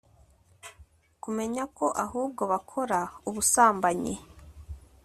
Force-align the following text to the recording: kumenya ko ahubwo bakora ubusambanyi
kumenya 1.23 1.63
ko 1.77 1.85
ahubwo 2.03 2.41
bakora 2.51 2.99
ubusambanyi 3.29 4.15